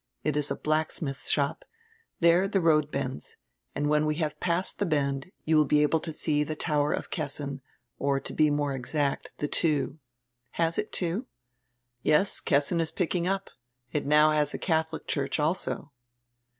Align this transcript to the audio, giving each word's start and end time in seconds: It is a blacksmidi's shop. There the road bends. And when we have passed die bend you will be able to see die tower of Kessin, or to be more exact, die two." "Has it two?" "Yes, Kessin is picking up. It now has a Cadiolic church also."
It 0.23 0.35
is 0.35 0.49
a 0.49 0.55
blacksmidi's 0.55 1.29
shop. 1.29 1.63
There 2.21 2.47
the 2.47 2.59
road 2.59 2.89
bends. 2.89 3.37
And 3.75 3.87
when 3.87 4.07
we 4.07 4.15
have 4.15 4.39
passed 4.39 4.79
die 4.79 4.87
bend 4.87 5.31
you 5.45 5.55
will 5.55 5.65
be 5.65 5.83
able 5.83 5.99
to 5.99 6.11
see 6.11 6.43
die 6.43 6.55
tower 6.55 6.91
of 6.91 7.11
Kessin, 7.11 7.61
or 7.99 8.19
to 8.19 8.33
be 8.33 8.49
more 8.49 8.73
exact, 8.73 9.29
die 9.37 9.45
two." 9.45 9.99
"Has 10.53 10.79
it 10.79 10.91
two?" 10.91 11.27
"Yes, 12.01 12.39
Kessin 12.39 12.81
is 12.81 12.91
picking 12.91 13.27
up. 13.27 13.51
It 13.91 14.07
now 14.07 14.31
has 14.31 14.55
a 14.55 14.57
Cadiolic 14.57 15.05
church 15.05 15.39
also." 15.39 15.91